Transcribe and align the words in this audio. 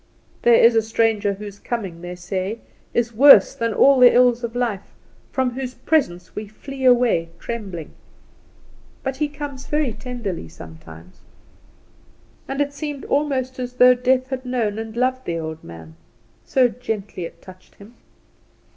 There 0.41 0.55
is 0.55 0.75
a 0.75 0.81
stranger 0.81 1.35
whose 1.35 1.59
coming, 1.59 2.01
they 2.01 2.15
say, 2.15 2.61
is 2.91 3.13
worse 3.13 3.53
than 3.53 3.71
all 3.71 3.99
the 3.99 4.11
ills 4.11 4.43
of 4.43 4.55
life, 4.55 4.95
from 5.31 5.51
whose 5.51 5.75
presence 5.75 6.35
we 6.35 6.47
flee 6.47 6.85
away 6.85 7.29
trembling; 7.37 7.91
but 9.03 9.17
he 9.17 9.27
comes 9.29 9.67
very 9.67 9.93
tenderly 9.93 10.47
sometimes. 10.49 11.19
And 12.47 12.61
it 12.61 12.73
seemed 12.73 13.05
almost 13.05 13.59
as 13.59 13.73
though 13.73 13.93
Death 13.93 14.29
had 14.29 14.43
known 14.43 14.79
and 14.79 14.97
loved 14.97 15.25
the 15.25 15.37
old 15.37 15.63
man, 15.63 15.95
so 16.43 16.67
gently 16.67 17.23
it 17.25 17.39
touched 17.39 17.75
him. 17.75 17.93